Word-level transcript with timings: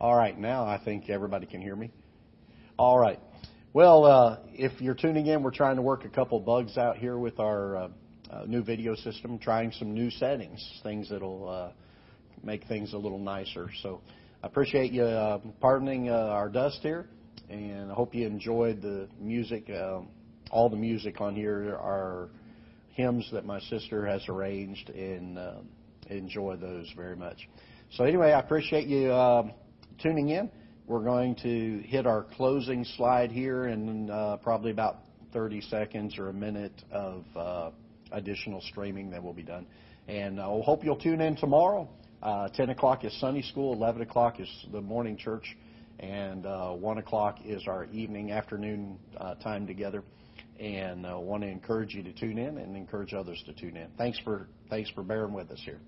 All 0.00 0.14
right, 0.14 0.38
now 0.38 0.64
I 0.64 0.80
think 0.84 1.10
everybody 1.10 1.46
can 1.46 1.60
hear 1.60 1.74
me. 1.74 1.90
All 2.78 2.96
right. 2.96 3.18
Well, 3.72 4.04
uh, 4.04 4.38
if 4.52 4.80
you're 4.80 4.94
tuning 4.94 5.26
in, 5.26 5.42
we're 5.42 5.50
trying 5.50 5.74
to 5.74 5.82
work 5.82 6.04
a 6.04 6.08
couple 6.08 6.38
bugs 6.38 6.78
out 6.78 6.98
here 6.98 7.18
with 7.18 7.40
our 7.40 7.76
uh, 7.76 7.88
uh, 8.30 8.44
new 8.46 8.62
video 8.62 8.94
system, 8.94 9.40
trying 9.40 9.72
some 9.72 9.92
new 9.94 10.08
settings, 10.12 10.64
things 10.84 11.10
that'll 11.10 11.48
uh, 11.48 11.72
make 12.44 12.64
things 12.68 12.92
a 12.92 12.96
little 12.96 13.18
nicer. 13.18 13.70
So 13.82 14.00
I 14.40 14.46
appreciate 14.46 14.92
you 14.92 15.02
uh, 15.02 15.38
pardoning 15.60 16.10
uh, 16.10 16.12
our 16.12 16.48
dust 16.48 16.78
here, 16.80 17.08
and 17.50 17.90
I 17.90 17.94
hope 17.94 18.14
you 18.14 18.24
enjoyed 18.24 18.80
the 18.80 19.08
music. 19.18 19.68
Um, 19.68 20.10
all 20.52 20.68
the 20.68 20.76
music 20.76 21.20
on 21.20 21.34
here 21.34 21.74
are 21.74 22.28
hymns 22.90 23.28
that 23.32 23.44
my 23.44 23.58
sister 23.62 24.06
has 24.06 24.22
arranged, 24.28 24.90
and 24.90 25.40
enjoy 26.08 26.54
those 26.54 26.88
very 26.96 27.16
much. 27.16 27.48
So 27.94 28.04
anyway, 28.04 28.30
I 28.30 28.38
appreciate 28.38 28.86
you 28.86 29.10
uh, 29.10 29.50
tuning 30.02 30.28
in. 30.30 30.50
We're 30.86 31.04
going 31.04 31.34
to 31.42 31.82
hit 31.86 32.06
our 32.06 32.24
closing 32.36 32.84
slide 32.96 33.30
here 33.30 33.66
in 33.66 34.10
uh, 34.10 34.36
probably 34.42 34.70
about 34.70 34.98
30 35.32 35.60
seconds 35.62 36.18
or 36.18 36.28
a 36.28 36.32
minute 36.32 36.82
of 36.90 37.24
uh, 37.36 37.70
additional 38.12 38.60
streaming 38.62 39.10
that 39.10 39.22
will 39.22 39.34
be 39.34 39.42
done. 39.42 39.66
And 40.06 40.40
I 40.40 40.44
uh, 40.44 40.62
hope 40.62 40.84
you'll 40.84 40.96
tune 40.96 41.20
in 41.20 41.36
tomorrow. 41.36 41.88
Uh, 42.22 42.48
10 42.48 42.70
o'clock 42.70 43.04
is 43.04 43.18
Sunday 43.20 43.42
school, 43.42 43.74
11 43.74 44.02
o'clock 44.02 44.40
is 44.40 44.48
the 44.72 44.80
morning 44.80 45.16
church, 45.16 45.56
and 46.00 46.46
uh, 46.46 46.70
1 46.70 46.98
o'clock 46.98 47.38
is 47.44 47.62
our 47.68 47.84
evening, 47.86 48.32
afternoon 48.32 48.98
uh, 49.18 49.34
time 49.36 49.66
together. 49.66 50.02
And 50.58 51.06
I 51.06 51.14
want 51.14 51.42
to 51.42 51.48
encourage 51.48 51.94
you 51.94 52.02
to 52.02 52.12
tune 52.12 52.38
in 52.38 52.58
and 52.58 52.76
encourage 52.76 53.14
others 53.14 53.42
to 53.46 53.52
tune 53.52 53.76
in. 53.76 53.88
Thanks 53.96 54.18
for, 54.24 54.48
thanks 54.70 54.90
for 54.90 55.02
bearing 55.02 55.32
with 55.32 55.50
us 55.50 55.60
here. 55.64 55.80